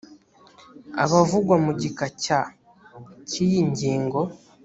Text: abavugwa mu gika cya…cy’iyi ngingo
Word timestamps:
abavugwa 1.03 1.55
mu 1.65 1.71
gika 1.81 2.05
cya…cy’iyi 2.23 3.59
ngingo 3.69 4.19